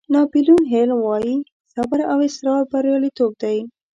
ناپیلیون 0.13 0.63
هیل 0.71 0.89
وایي 1.03 1.35
صبر 1.73 1.99
او 2.11 2.17
اصرار 2.27 2.61
بریالیتوب 2.71 3.31
دی. 3.41 3.57